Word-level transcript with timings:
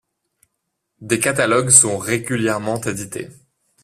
Des 1.01 1.19
catalogues 1.19 1.69
sont 1.69 1.99
régulièrement 1.99 2.81
édités. 2.81 3.29